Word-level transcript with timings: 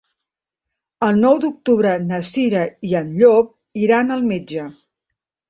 El 1.07 1.19
nou 1.25 1.37
d'octubre 1.43 1.91
na 2.07 2.21
Cira 2.31 2.63
i 2.93 2.97
en 3.01 3.13
Llop 3.19 3.53
iran 3.85 4.17
al 4.19 4.27
metge. 4.33 4.67